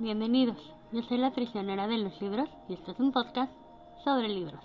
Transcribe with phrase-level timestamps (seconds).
[0.00, 0.56] Bienvenidos,
[0.92, 3.52] yo soy la prisionera de los libros y esto es un podcast
[4.04, 4.60] sobre libros.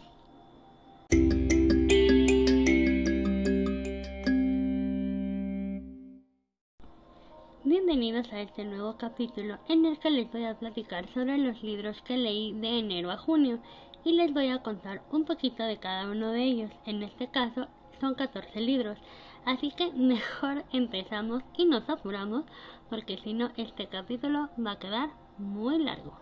[7.63, 11.99] Bienvenidos a este nuevo capítulo en el que les voy a platicar sobre los libros
[12.03, 13.57] que leí de enero a junio
[14.03, 16.71] y les voy a contar un poquito de cada uno de ellos.
[16.85, 17.65] En este caso
[17.99, 18.99] son 14 libros,
[19.45, 22.43] así que mejor empezamos y nos apuramos
[22.91, 26.13] porque si no este capítulo va a quedar muy largo.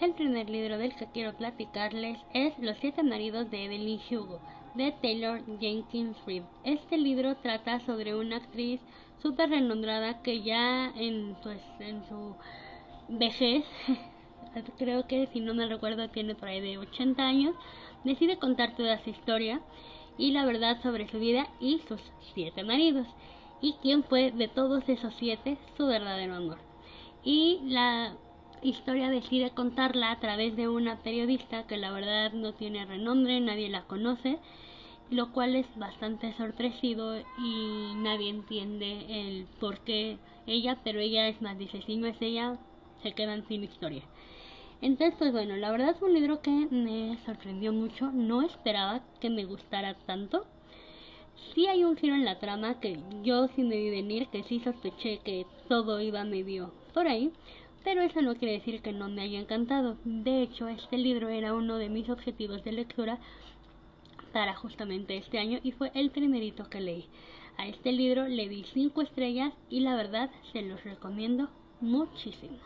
[0.00, 4.40] El primer libro del que quiero platicarles es Los siete maridos de Evelyn Hugo,
[4.74, 6.44] de Taylor Jenkins Reid.
[6.62, 8.80] Este libro trata sobre una actriz
[9.20, 12.36] súper renombrada que ya en, pues, en su
[13.08, 13.64] vejez,
[14.78, 17.56] creo que si no me recuerdo tiene por ahí de 80 años,
[18.04, 19.60] decide contar toda su historia
[20.16, 22.00] y la verdad sobre su vida y sus
[22.34, 23.06] siete maridos
[23.60, 26.58] y quién fue de todos esos siete su verdadero amor.
[27.24, 28.16] Y la
[28.62, 33.68] historia decide contarla a través de una periodista que la verdad no tiene renombre, nadie
[33.68, 34.38] la conoce,
[35.10, 41.40] lo cual es bastante sorpresivo y nadie entiende el por qué ella, pero ella es
[41.40, 42.58] más, dice, si no es ella,
[43.02, 44.02] se quedan sin historia.
[44.80, 49.28] Entonces, pues bueno, la verdad es un libro que me sorprendió mucho, no esperaba que
[49.28, 50.46] me gustara tanto.
[51.54, 55.18] Sí hay un giro en la trama que yo sin me venir, que sí sospeché
[55.24, 57.32] que todo iba medio por ahí,
[57.84, 59.96] pero eso no quiere decir que no me haya encantado.
[60.04, 63.18] De hecho, este libro era uno de mis objetivos de lectura
[64.32, 67.06] para justamente este año y fue el primerito que leí.
[67.56, 71.48] A este libro le di 5 estrellas y la verdad se los recomiendo
[71.80, 72.58] muchísimo.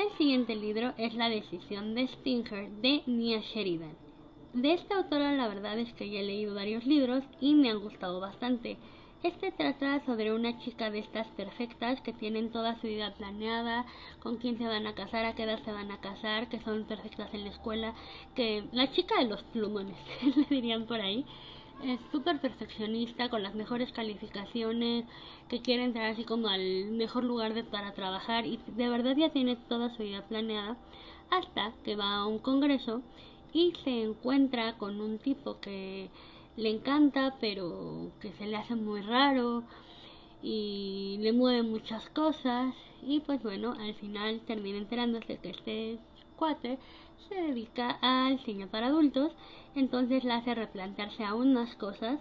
[0.00, 3.92] El siguiente libro es La decisión de Stinger de Nia Sheridan.
[4.54, 7.80] De esta autora la verdad es que ya he leído varios libros y me han
[7.80, 8.78] gustado bastante.
[9.22, 13.84] Este trata sobre una chica de estas perfectas que tienen toda su vida planeada,
[14.20, 16.84] con quién se van a casar, a qué edad se van a casar, que son
[16.84, 17.92] perfectas en la escuela,
[18.34, 19.98] que la chica de los plumones,
[20.34, 21.26] le dirían por ahí
[21.84, 25.04] es súper perfeccionista, con las mejores calificaciones,
[25.48, 29.30] que quiere entrar así como al mejor lugar de, para trabajar y de verdad ya
[29.30, 30.76] tiene toda su vida planeada,
[31.30, 33.02] hasta que va a un congreso
[33.52, 36.10] y se encuentra con un tipo que
[36.56, 39.64] le encanta pero que se le hace muy raro
[40.42, 45.98] y le mueve muchas cosas y pues bueno, al final termina enterándose que este
[46.36, 46.78] cuate
[47.28, 49.32] se dedica al cine para adultos,
[49.74, 52.18] entonces la hace replantearse aún más cosas.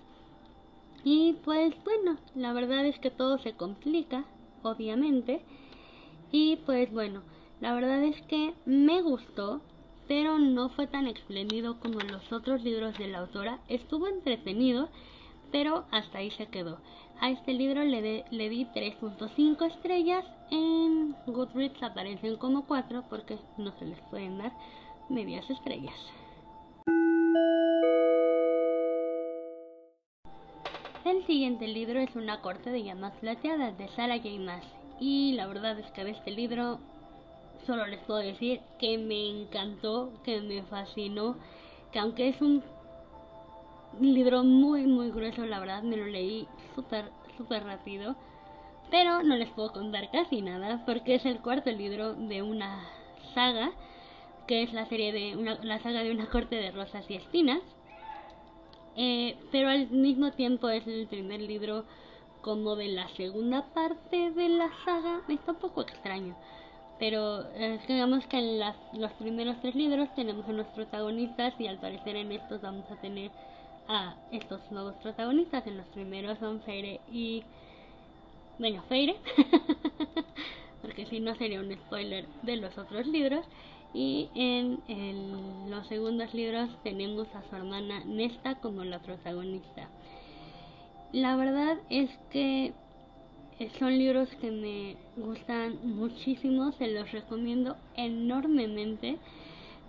[1.04, 4.26] Y pues bueno, la verdad es que todo se complica,
[4.64, 5.42] obviamente.
[6.32, 7.24] Y pues bueno,
[7.62, 9.62] la verdad es que me gustó,
[10.08, 13.60] pero no fue tan espléndido como los otros libros de la autora.
[13.68, 14.90] Estuvo entretenido,
[15.52, 16.80] pero hasta ahí se quedó.
[17.22, 20.26] A este libro le, le di 3.5 estrellas.
[20.52, 24.52] En Goodreads aparecen como 4 porque no se les pueden dar
[25.10, 25.96] medias estrellas.
[31.06, 34.30] El siguiente libro es Una corte de llamas plateadas de Sarah J.
[35.00, 36.80] Y la verdad es que de este libro
[37.66, 41.36] solo les puedo decir que me encantó, que me fascinó,
[41.92, 42.64] que aunque es un
[44.00, 48.16] libro muy muy grueso, la verdad me lo leí súper súper rápido,
[48.92, 52.86] pero no les puedo contar casi nada porque es el cuarto libro de una
[53.34, 53.72] saga
[54.50, 57.62] que es la serie de una, la saga de una corte de rosas y espinas.
[58.96, 61.86] Eh, pero al mismo tiempo es el primer libro
[62.42, 65.22] como de la segunda parte de la saga.
[65.30, 66.36] Está un poco extraño.
[66.98, 71.78] Pero eh, digamos que en las, los primeros tres libros tenemos a protagonistas y al
[71.78, 73.30] parecer en estos vamos a tener
[73.88, 75.68] a estos nuevos protagonistas.
[75.68, 77.44] En los primeros son Feire y...
[78.58, 79.16] Bueno, Feire.
[80.82, 83.46] porque si no sería un spoiler de los otros libros.
[83.94, 84.80] Y en,
[85.70, 89.90] los segundos libros tenemos a su hermana Nesta como la protagonista.
[91.12, 92.74] La verdad es que
[93.80, 99.18] son libros que me gustan muchísimo, se los recomiendo enormemente.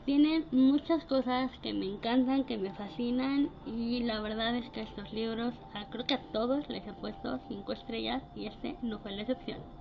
[0.06, 5.12] Tienen muchas cosas que me encantan, que me fascinan y la verdad es que estos
[5.12, 5.52] libros,
[5.90, 9.79] creo que a todos les he puesto 5 estrellas y este no fue la excepción.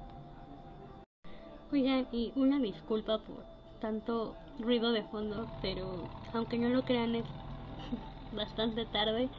[1.72, 3.44] Oigan, y una disculpa por
[3.80, 7.26] tanto ruido de fondo, pero aunque no lo crean es
[8.32, 9.30] bastante tarde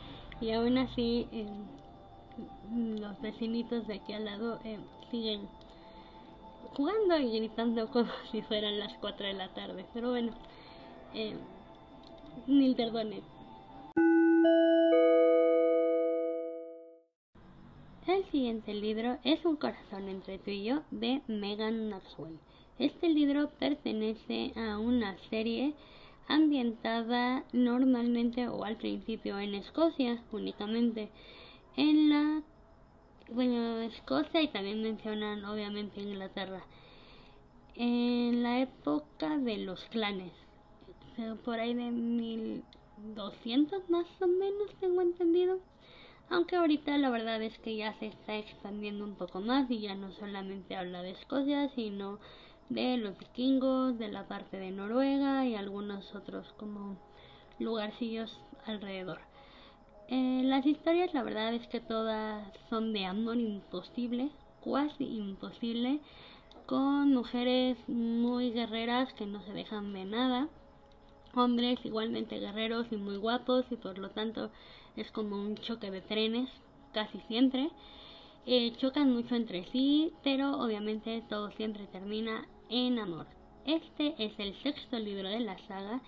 [0.41, 1.47] y aún así eh,
[3.01, 4.79] los vecinitos de aquí al lado eh,
[5.11, 5.49] siguen
[6.77, 9.85] jugando y gritando como si fueran las 4 de la tarde.
[9.93, 10.33] Pero bueno,
[11.15, 11.37] eh,
[12.47, 13.25] mil perdones.
[18.07, 22.39] El siguiente libro es Un corazón entre tú y yo de Megan Maxwell.
[22.79, 25.75] Este libro pertenece a una serie
[26.27, 31.11] ambientada normalmente o al principio en Escocia únicamente.
[31.77, 32.43] En la
[33.29, 36.65] bueno, Escocia y también mencionan obviamente Inglaterra.
[37.77, 40.33] En la época de los clanes,
[41.45, 45.61] por ahí de 1200 más o menos tengo entendido.
[46.31, 49.97] Aunque ahorita la verdad es que ya se está expandiendo un poco más y ya
[49.97, 52.21] no solamente habla de Escocia, sino
[52.69, 56.97] de los vikingos, de la parte de Noruega y algunos otros como
[57.59, 59.19] lugarcillos alrededor.
[60.07, 64.31] Eh, las historias la verdad es que todas son de amor imposible,
[64.61, 65.99] cuasi imposible,
[66.67, 70.49] con mujeres muy guerreras que no se dejan de nada,
[71.35, 74.51] hombres igualmente guerreros y muy guapos y por lo tanto
[74.97, 76.49] es como un choque de trenes
[76.93, 77.71] casi siempre.
[78.47, 83.27] Eh, chocan mucho entre sí, pero obviamente todo siempre termina en amor.
[83.67, 86.01] Este es el sexto libro de la saga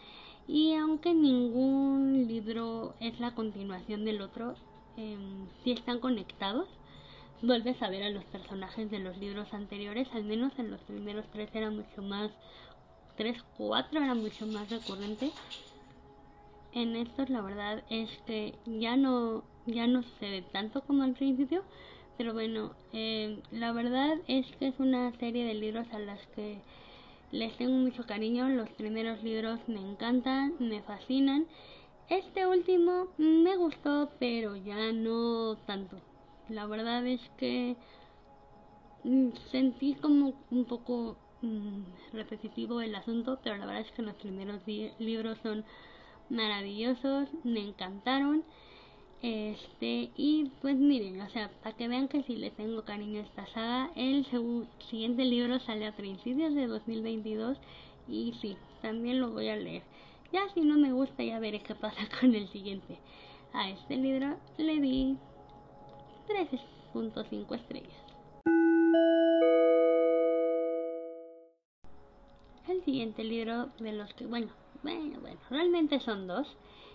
[0.48, 4.54] y aunque ningún libro es la continuación del otro,
[4.96, 5.16] eh,
[5.62, 6.69] si están conectados,
[7.42, 11.26] vuelves a ver a los personajes de los libros anteriores, al menos en los primeros
[11.32, 12.30] tres era mucho más,
[13.22, 15.30] tres, cuatro era mucho más recurrente.
[16.72, 21.62] En estos la verdad es que ya no ya no sucede tanto como al principio
[22.19, 26.58] pero bueno eh, la verdad es que es una serie de libros a las que
[27.30, 28.48] les tengo mucho cariño.
[28.48, 31.46] Los primeros libros me encantan me fascinan.
[32.08, 35.96] Este último me gustó pero ya no tanto.
[36.48, 37.76] La verdad es que
[39.04, 44.15] mm, sentí como un poco mm, repetitivo el asunto pero la verdad es que los
[44.17, 44.62] primeros
[44.99, 45.65] libros son
[46.31, 48.43] maravillosos, me encantaron.
[49.23, 53.25] Este, y pues miren, o sea, para que vean que si le tengo cariño a
[53.25, 54.27] esta saga, el
[54.91, 57.56] siguiente libro sale a principios de 2022
[58.09, 59.85] y sí, también lo voy a leer.
[60.33, 62.99] Ya si no me gusta, ya veré qué pasa con el siguiente.
[63.53, 65.17] A este libro le di
[66.27, 68.03] 3.5 estrellas.
[72.69, 74.49] El siguiente libro de los que, bueno,
[74.85, 76.47] bueno, bueno, realmente son dos.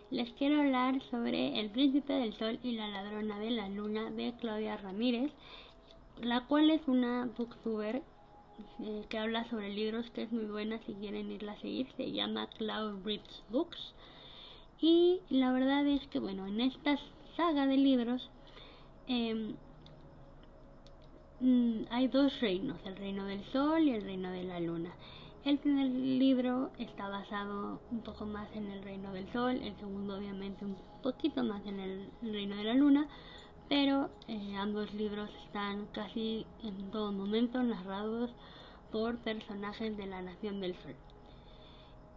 [0.09, 4.33] Les quiero hablar sobre El Príncipe del Sol y la Ladrona de la Luna de
[4.39, 5.33] Claudia Ramírez,
[6.21, 8.01] la cual es una booktuber
[8.79, 11.91] eh, que habla sobre libros que es muy buena si quieren irla a seguir.
[11.97, 13.93] Se llama Cloud Reads Books.
[14.79, 16.97] Y la verdad es que, bueno, en esta
[17.35, 18.29] saga de libros
[19.09, 19.51] mm,
[21.89, 24.95] hay dos reinos, el reino del Sol y el reino de la Luna.
[25.47, 30.17] El primer libro está basado un poco más en el reino del sol, el segundo
[30.17, 33.07] obviamente un poquito más en el reino de la luna,
[33.69, 38.29] pero eh, ambos libros están casi en todo momento narrados
[38.91, 40.95] por personajes de la Nación del Sol.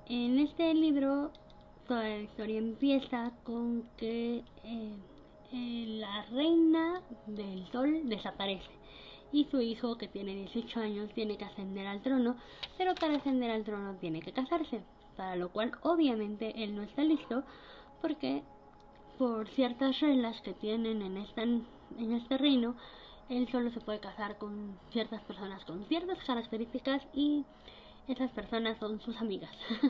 [0.06, 1.30] En este libro
[1.86, 4.96] toda la historia empieza con que eh,
[5.52, 8.79] eh, la reina del sol desaparece
[9.32, 12.36] y su hijo, que tiene 18 años, tiene que ascender al trono,
[12.76, 14.82] pero para ascender al trono tiene que casarse,
[15.16, 17.44] para lo cual obviamente él no está listo
[18.00, 18.42] porque
[19.18, 22.74] por ciertas reglas que tienen en, esta, en este reino,
[23.28, 27.44] él solo se puede casar con ciertas personas con ciertas características y
[28.08, 29.54] esas personas son sus amigas.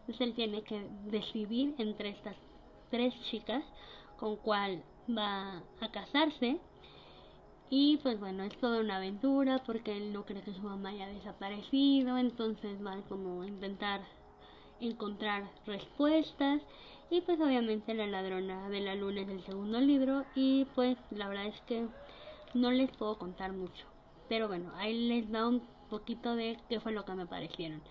[0.00, 2.36] Entonces él tiene que decidir entre estas
[2.90, 3.64] tres chicas
[4.18, 6.60] con cuál va a casarse
[7.76, 11.08] y pues bueno, es toda una aventura porque él no cree que su mamá haya
[11.08, 14.00] desaparecido, entonces va como a intentar
[14.80, 16.62] encontrar respuestas.
[17.10, 21.26] Y pues obviamente la ladrona de la luna es el segundo libro y pues la
[21.26, 21.88] verdad es que
[22.54, 23.86] no les puedo contar mucho.
[24.28, 27.82] Pero bueno, ahí les da un poquito de qué fue lo que me parecieron.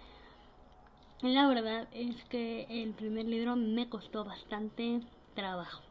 [1.23, 5.01] La verdad es que el primer libro me costó bastante
[5.35, 5.81] trabajo.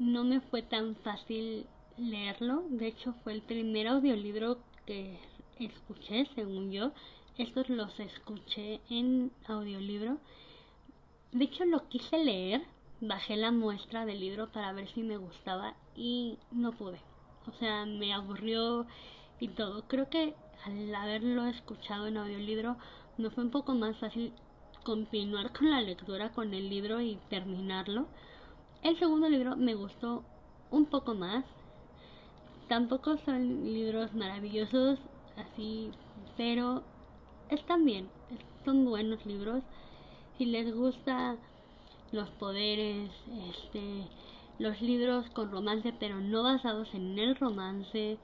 [0.00, 2.64] No me fue tan fácil leerlo.
[2.70, 5.18] De hecho, fue el primer audiolibro que
[5.58, 6.92] escuché, según yo.
[7.36, 10.18] Estos los escuché en audiolibro.
[11.32, 12.62] De hecho, lo quise leer.
[13.00, 17.00] Bajé la muestra del libro para ver si me gustaba y no pude.
[17.46, 18.86] O sea, me aburrió
[19.38, 19.82] y todo.
[19.86, 22.76] Creo que al haberlo escuchado en audiolibro
[23.16, 24.32] me fue un poco más fácil
[24.84, 28.06] continuar con la lectura con el libro y terminarlo.
[28.82, 30.24] El segundo libro me gustó
[30.70, 31.44] un poco más,
[32.68, 34.98] Tampoco son libros maravillosos
[35.36, 35.90] así,
[36.36, 36.82] pero
[37.48, 38.10] están bien,
[38.64, 39.62] son buenos libros.
[40.36, 41.36] Si les gusta
[42.12, 43.10] los poderes,
[43.50, 44.06] este,
[44.58, 48.18] los libros con romance, pero no basados en el romance,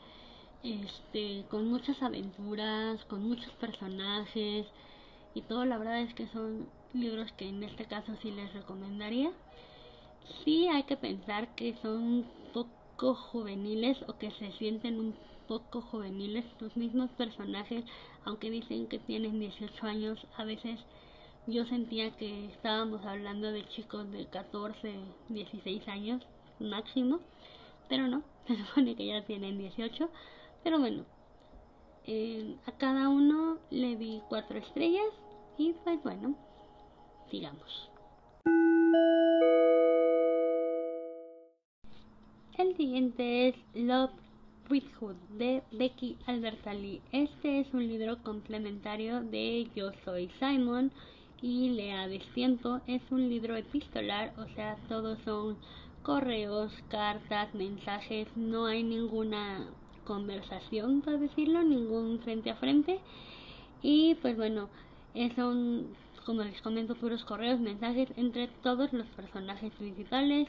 [0.63, 4.67] este, con muchas aventuras, con muchos personajes
[5.35, 5.65] y todo.
[5.65, 9.31] La verdad es que son libros que en este caso sí les recomendaría.
[10.45, 12.27] Sí hay que pensar que son
[12.97, 15.15] poco juveniles o que se sienten un
[15.49, 17.85] poco juveniles los mismos personajes,
[18.25, 20.79] aunque dicen que tienen 18 años, a veces
[21.47, 24.95] yo sentía que estábamos hablando de chicos de 14,
[25.29, 26.23] 16 años
[26.61, 27.21] máximo,
[27.89, 30.09] pero no, se supone que ya tienen 18,
[30.63, 31.05] pero bueno,
[32.07, 35.13] eh, a cada uno le di cuatro estrellas
[35.59, 36.37] y pues bueno,
[37.31, 37.94] sigamos.
[42.95, 44.13] Siguiente es Love
[44.69, 47.03] Hood de Becky Albertalli.
[47.11, 50.93] Este es un libro complementario de Yo Soy Simon
[51.43, 52.81] y Lea Destiempo.
[52.87, 55.57] Es un libro epistolar, o sea, todos son
[56.05, 59.67] correos, cartas, mensajes, no hay ninguna
[60.05, 63.01] conversación, por decirlo, ningún frente a frente.
[63.83, 64.69] Y pues bueno,
[65.35, 65.89] son,
[66.25, 70.47] como les comento, puros correos, mensajes entre todos los personajes principales,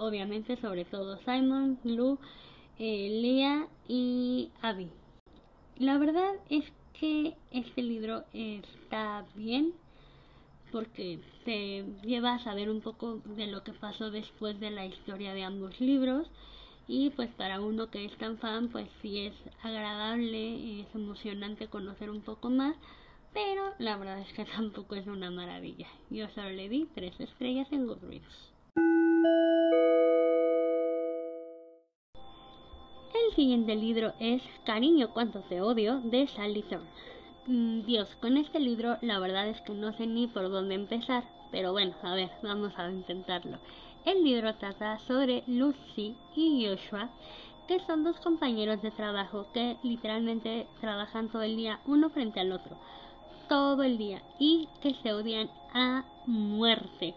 [0.00, 2.18] obviamente sobre todo Simon, Lou,
[2.78, 4.90] eh, Lea y Abby.
[5.78, 6.64] La verdad es
[6.98, 9.72] que este libro está bien
[10.72, 15.34] porque te lleva a saber un poco de lo que pasó después de la historia
[15.34, 16.28] de ambos libros
[16.88, 22.10] y pues para uno que es tan fan pues sí es agradable, es emocionante conocer
[22.10, 22.76] un poco más,
[23.32, 25.88] pero la verdad es que tampoco es una maravilla.
[26.08, 28.49] Yo solo le di tres estrellas en Goodreads.
[33.30, 36.88] El siguiente libro es Cariño, cuánto te odio de Sally Thorne.
[37.46, 41.24] Mm, Dios, con este libro la verdad es que no sé ni por dónde empezar,
[41.50, 43.58] pero bueno, a ver, vamos a intentarlo.
[44.04, 47.10] El libro trata sobre Lucy y Joshua,
[47.66, 52.52] que son dos compañeros de trabajo que literalmente trabajan todo el día uno frente al
[52.52, 52.76] otro,
[53.48, 57.14] todo el día, y que se odian a muerte.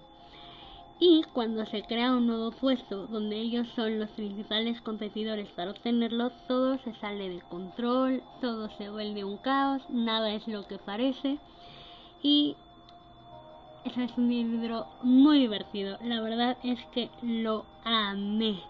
[1.06, 6.32] Y cuando se crea un nuevo puesto donde ellos son los principales competidores para obtenerlo,
[6.48, 11.40] todo se sale de control, todo se vuelve un caos, nada es lo que parece.
[12.22, 12.56] Y
[13.84, 15.98] ese es un libro muy divertido.
[16.06, 18.62] La verdad es que lo amé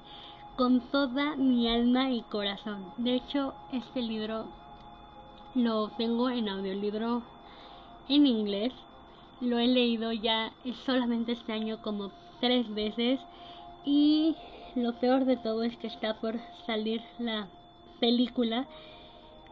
[0.56, 2.94] con toda mi alma y corazón.
[2.98, 4.48] De hecho, este libro
[5.54, 7.22] lo tengo en audiolibro
[8.10, 8.74] en inglés
[9.44, 10.54] lo he leído ya
[10.86, 13.20] solamente este año como tres veces
[13.84, 14.36] y
[14.76, 17.48] lo peor de todo es que está por salir la
[18.00, 18.66] película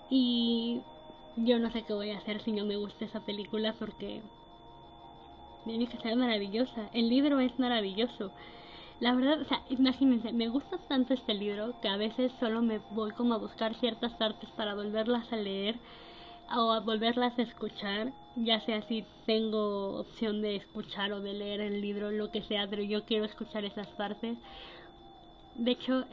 [0.09, 0.81] y
[1.35, 4.21] yo no sé qué voy a hacer si no me gusta esa película porque
[5.65, 6.89] tiene que ser maravillosa.
[6.93, 8.31] El libro es maravilloso.
[8.99, 12.79] La verdad, o sea, imagínense, me gusta tanto este libro que a veces solo me
[12.91, 15.75] voy como a buscar ciertas partes para volverlas a leer
[16.55, 21.61] o a volverlas a escuchar, ya sea si tengo opción de escuchar o de leer
[21.61, 24.37] el libro, lo que sea, pero yo quiero escuchar esas partes.
[25.55, 26.05] De hecho,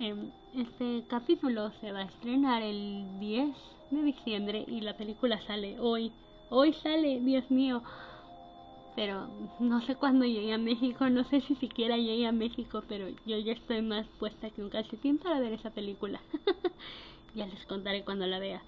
[0.54, 3.54] este capítulo se va a estrenar el 10
[3.90, 6.12] de diciembre y la película sale hoy.
[6.50, 7.82] Hoy sale, Dios mío.
[8.96, 9.28] Pero
[9.60, 13.38] no sé cuándo llegue a México, no sé si siquiera llegue a México, pero yo
[13.38, 16.20] ya estoy más puesta que un calcetín para ver esa película.
[17.34, 18.60] ya les contaré cuando la vea.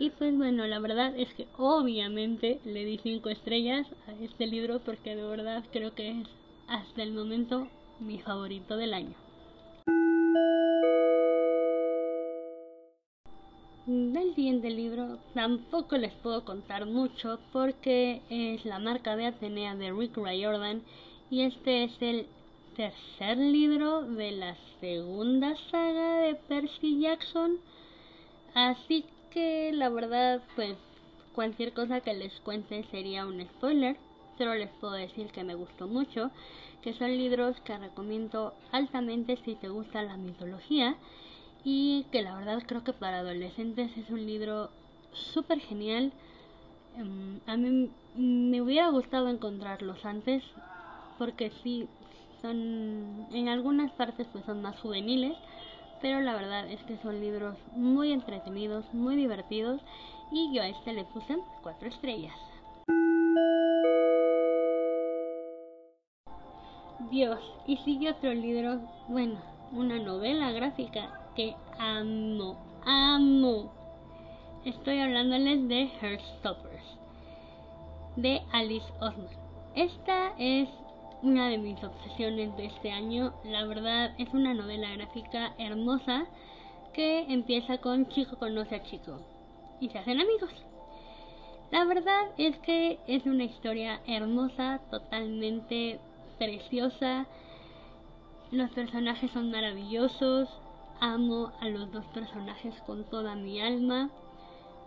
[0.00, 4.78] Y pues bueno, la verdad es que obviamente le di 5 estrellas a este libro
[4.78, 6.28] porque de verdad creo que es
[6.68, 7.66] hasta el momento
[7.98, 9.14] mi favorito del año.
[13.86, 19.90] Del siguiente libro tampoco les puedo contar mucho porque es La marca de Atenea de
[19.90, 20.82] Rick Riordan
[21.28, 22.26] y este es el
[22.76, 27.58] tercer libro de la segunda saga de Percy Jackson.
[28.54, 30.76] Así que la verdad, pues
[31.34, 33.96] cualquier cosa que les cuente sería un spoiler.
[34.36, 36.30] Solo les puedo decir que me gustó mucho,
[36.82, 40.96] que son libros que recomiendo altamente si te gusta la mitología
[41.64, 44.70] y que la verdad creo que para adolescentes es un libro
[45.12, 46.12] súper genial.
[46.96, 50.44] Em, a mí me hubiera gustado encontrarlos antes
[51.18, 51.88] porque sí
[52.42, 55.36] son en algunas partes pues son más juveniles
[56.00, 59.80] pero la verdad es que son libros muy entretenidos, muy divertidos
[60.30, 62.36] y yo a este le puse cuatro estrellas.
[67.10, 69.40] Dios, y sigue otro libro, bueno,
[69.72, 73.72] una novela gráfica que amo, amo.
[74.64, 76.84] Estoy hablándoles de Heartstoppers,
[78.16, 79.28] de Alice Osman.
[79.74, 80.68] Esta es
[81.22, 83.32] una de mis obsesiones de este año.
[83.44, 86.26] La verdad es una novela gráfica hermosa
[86.92, 89.20] que empieza con chico conoce a chico
[89.80, 90.50] y se hacen amigos.
[91.70, 96.00] La verdad es que es una historia hermosa, totalmente
[96.38, 97.26] preciosa.
[98.50, 100.48] Los personajes son maravillosos.
[101.00, 104.10] Amo a los dos personajes con toda mi alma.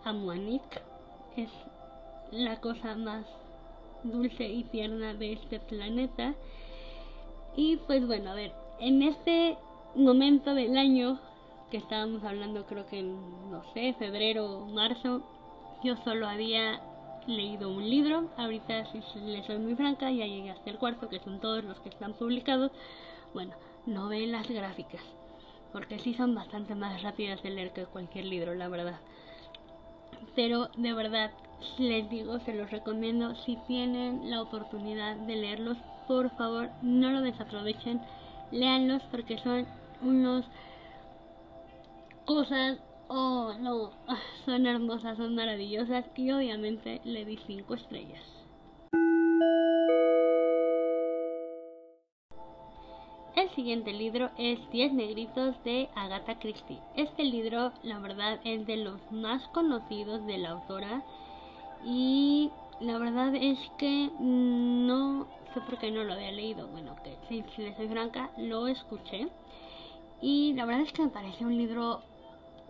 [0.04, 0.82] Amo a Nick.
[1.36, 1.50] Es
[2.32, 3.24] la cosa más
[4.04, 6.34] dulce y tierna de este planeta.
[7.56, 9.56] Y pues bueno, a ver, en este
[9.94, 11.20] momento del año
[11.70, 15.22] que estábamos hablando, creo que en, no sé, febrero o marzo,
[15.82, 16.80] yo solo había
[17.26, 18.30] leído un libro.
[18.36, 21.78] Ahorita, si les soy muy franca, ya llegué hasta el cuarto, que son todos los
[21.80, 22.72] que están publicados.
[23.32, 23.54] Bueno,
[23.86, 25.00] novelas gráficas,
[25.72, 29.00] porque sí son bastante más rápidas de leer que cualquier libro, la verdad.
[30.34, 31.30] Pero de verdad,
[31.78, 33.34] les digo, se los recomiendo.
[33.44, 38.00] Si tienen la oportunidad de leerlos, por favor, no lo desaprovechen.
[38.50, 39.66] Leanlos porque son
[40.02, 40.44] unos
[42.24, 42.78] cosas,
[43.08, 48.22] oh no, ah, son hermosas, son maravillosas y obviamente le di 5 estrellas.
[53.34, 56.78] El siguiente libro es 10 negritos de Agatha Christie.
[56.96, 61.02] Este libro, la verdad, es de los más conocidos de la autora
[61.84, 66.66] y la verdad es que no sé por qué no lo había leído.
[66.68, 69.28] Bueno, que si, si les soy franca, lo escuché.
[70.20, 72.02] Y la verdad es que me parece un libro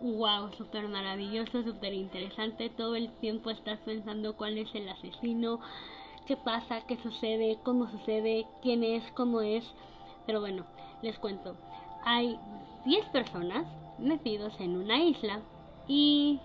[0.01, 2.69] wow, súper maravilloso, súper interesante.
[2.69, 5.59] Todo el tiempo estás pensando cuál es el asesino,
[6.27, 9.63] qué pasa, qué sucede, cómo sucede, quién es, cómo es.
[10.25, 10.65] Pero bueno,
[11.01, 11.55] les cuento.
[12.03, 12.37] Hay
[12.85, 13.65] 10 personas
[13.97, 15.41] metidos en una isla
[15.87, 16.39] y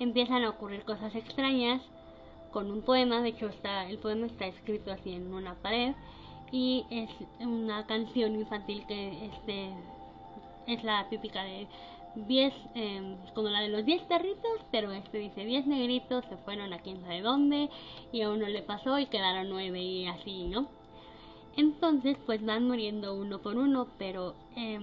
[0.00, 1.80] empiezan a ocurrir cosas extrañas
[2.50, 5.94] con un poema, de hecho está el poema está escrito así en una pared
[6.50, 7.08] y es
[7.38, 9.70] una canción infantil que este
[10.66, 11.68] es la típica de
[12.16, 16.72] 10, eh, como la de los 10 perritos, pero este dice 10 negritos se fueron
[16.72, 17.68] a quién sabe dónde
[18.10, 20.79] y a uno le pasó y quedaron 9 y así, ¿no?
[21.60, 24.80] Entonces pues van muriendo uno por uno, pero eh,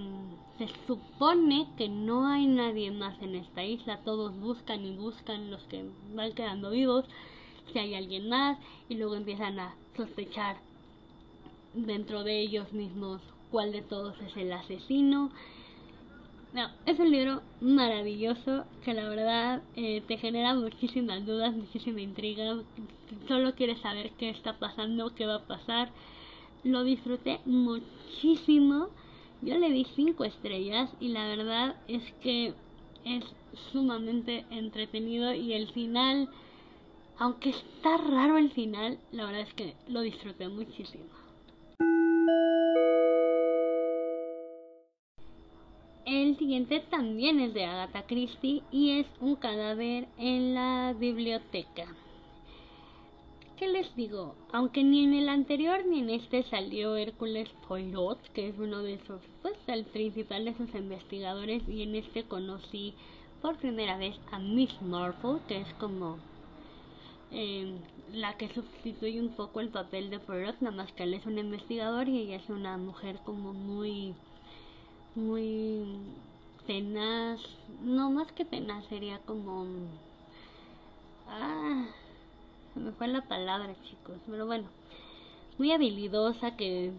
[0.59, 5.63] se supone que no hay nadie más en esta isla, todos buscan y buscan los
[5.63, 7.05] que van quedando vivos,
[7.73, 8.59] si hay alguien más
[8.89, 10.57] y luego empiezan a sospechar
[11.73, 15.31] dentro de ellos mismos cuál de todos es el asesino
[16.53, 22.57] no, es un libro maravilloso que la verdad eh, te genera muchísimas dudas, muchísima intriga.
[23.27, 25.89] Solo quieres saber qué está pasando, qué va a pasar.
[26.63, 28.89] Lo disfruté muchísimo.
[29.41, 32.53] Yo le di 5 estrellas y la verdad es que
[33.05, 33.23] es
[33.71, 36.29] sumamente entretenido y el final,
[37.17, 41.05] aunque está raro el final, la verdad es que lo disfruté muchísimo.
[46.05, 51.85] El siguiente también es de Agatha Christie y es un cadáver en la biblioteca.
[53.57, 54.35] ¿Qué les digo?
[54.51, 58.93] Aunque ni en el anterior ni en este salió Hércules Poirot, que es uno de
[58.93, 62.93] esos, pues el principal de sus investigadores, y en este conocí
[63.41, 66.19] por primera vez a Miss Marple, que es como
[67.31, 67.79] eh,
[68.13, 71.39] la que sustituye un poco el papel de Poirot, nada más que él es un
[71.39, 74.13] investigador y ella es una mujer como muy
[75.15, 75.97] muy
[76.67, 77.41] tenaz,
[77.81, 79.65] no más que tenaz, sería como...
[81.27, 81.87] Ah,
[82.77, 84.69] se me fue la palabra chicos, pero bueno,
[85.57, 86.93] muy habilidosa que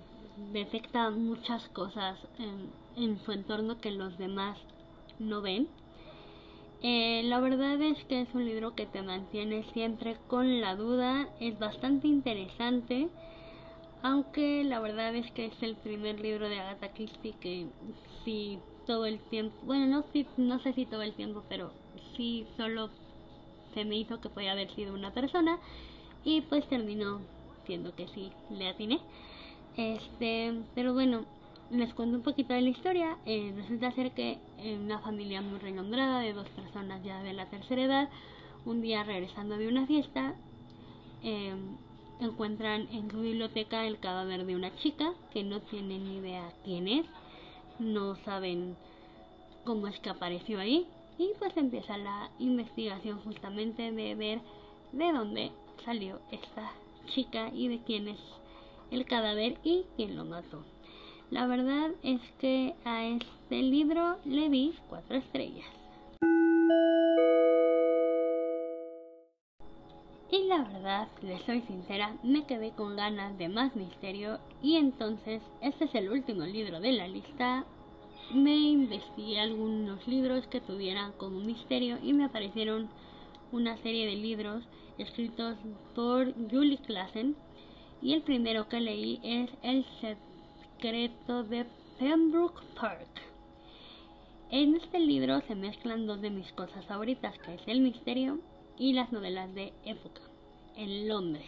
[0.52, 4.58] detecta muchas cosas en, en su entorno que los demás
[5.18, 5.68] no ven.
[6.82, 11.28] Eh, la verdad es que es un libro que te mantiene siempre con la duda,
[11.40, 13.08] es bastante interesante
[14.02, 17.66] aunque la verdad es que es el primer libro de Agatha Christie que
[18.24, 20.04] sí todo el tiempo, bueno, no,
[20.36, 21.72] no sé si todo el tiempo, pero
[22.16, 22.90] sí solo
[23.74, 25.59] se me hizo que podía haber sido una persona
[26.24, 27.20] y pues terminó
[27.66, 28.98] siendo que sí le atiné.
[29.76, 31.24] Este, pero bueno,
[31.70, 33.16] les cuento un poquito de la historia.
[33.26, 34.38] Eh, resulta ser que
[34.81, 38.09] una familia muy renombrada de dos personas ya de la tercera edad,
[38.64, 40.35] un día regresando de una fiesta,
[41.22, 41.54] eh,
[42.20, 46.88] encuentran en su biblioteca el cadáver de una chica que no tienen ni idea quién
[46.88, 47.07] es,
[47.78, 48.76] no saben
[49.64, 50.87] cómo es que apareció ahí
[51.18, 54.40] y pues empieza la investigación justamente de ver
[54.92, 55.50] de dónde
[55.85, 56.72] salió esta
[57.07, 58.20] chica y de quién es
[58.90, 60.62] el cadáver y quién lo mató.
[61.31, 65.66] La verdad es que a este libro le di cuatro estrellas.
[70.48, 75.85] la verdad, les soy sincera, me quedé con ganas de más misterio y entonces este
[75.85, 77.66] es el último libro de la lista.
[78.32, 82.90] Me investigué algunos libros que tuvieran como misterio y me aparecieron
[83.52, 84.62] una serie de libros
[84.98, 85.56] escritos
[85.94, 87.36] por Julie Klassen
[88.02, 91.64] y el primero que leí es El secreto de
[91.98, 93.08] Pembroke Park.
[94.50, 98.40] En este libro se mezclan dos de mis cosas favoritas, que es el misterio
[98.78, 100.20] y las novelas de época
[100.76, 101.46] en Londres.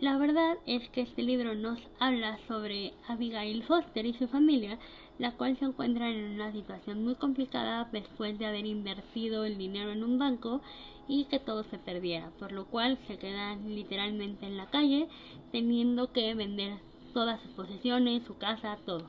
[0.00, 4.78] La verdad es que este libro nos habla sobre Abigail Foster y su familia,
[5.18, 9.90] la cual se encuentra en una situación muy complicada después de haber invertido el dinero
[9.92, 10.62] en un banco
[11.06, 15.06] y que todo se perdiera, por lo cual se quedan literalmente en la calle
[15.52, 16.78] teniendo que vender
[17.12, 19.04] todas sus posesiones, su casa, todo,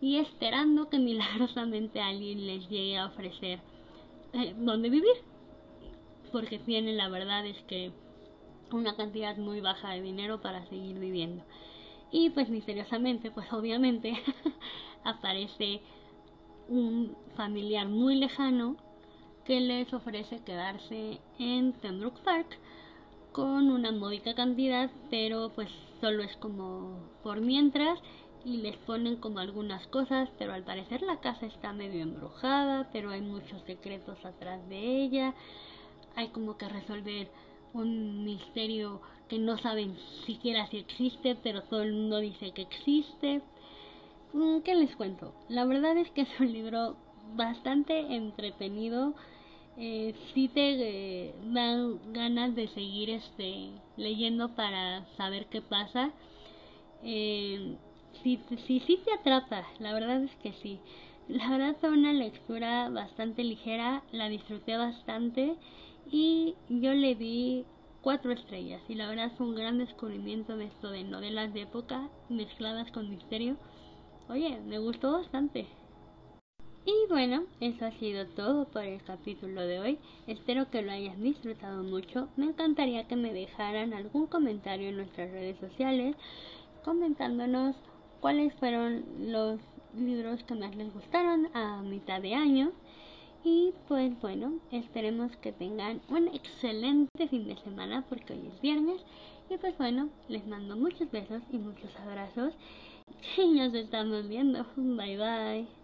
[0.00, 3.60] y esperando que milagrosamente alguien les llegue a ofrecer
[4.32, 5.16] eh, dónde vivir,
[6.32, 7.92] porque tienen la verdad es que
[8.74, 11.42] una cantidad muy baja de dinero para seguir viviendo.
[12.10, 14.14] Y pues misteriosamente, pues obviamente
[15.04, 15.80] aparece
[16.68, 18.76] un familiar muy lejano
[19.44, 22.58] que les ofrece quedarse en Pembroke Park
[23.32, 25.68] con una módica cantidad, pero pues
[26.00, 27.98] solo es como por mientras
[28.44, 33.10] y les ponen como algunas cosas, pero al parecer la casa está medio embrujada, pero
[33.10, 35.34] hay muchos secretos atrás de ella,
[36.14, 37.28] hay como que resolver
[37.74, 43.42] un misterio que no saben siquiera si existe, pero todo el mundo dice que existe.
[44.32, 45.34] Mm, ¿Qué les cuento?
[45.48, 46.96] La verdad es que es un libro
[47.34, 49.14] bastante entretenido.
[49.76, 56.12] Eh, sí te eh, dan ganas de seguir este leyendo para saber qué pasa.
[57.02, 57.76] Eh,
[58.22, 60.78] sí, sí, te atrapa, la verdad es que sí.
[61.28, 65.54] La verdad fue una lectura bastante ligera, la disfruté bastante
[66.10, 67.64] y yo le di
[68.02, 72.08] cuatro estrellas y la verdad fue un gran descubrimiento de esto de novelas de época
[72.28, 73.56] mezcladas con misterio.
[74.28, 75.66] Oye, me gustó bastante.
[76.86, 79.98] Y bueno, eso ha sido todo por el capítulo de hoy.
[80.26, 82.28] Espero que lo hayas disfrutado mucho.
[82.36, 86.14] Me encantaría que me dejaran algún comentario en nuestras redes sociales
[86.84, 87.74] comentándonos
[88.20, 89.58] cuáles fueron los
[89.96, 92.72] libros que más les gustaron a mitad de año
[93.44, 99.00] y pues bueno, esperemos que tengan un excelente fin de semana porque hoy es viernes.
[99.50, 102.54] Y pues bueno, les mando muchos besos y muchos abrazos.
[103.36, 104.66] Y nos estamos viendo.
[104.76, 105.83] Bye bye.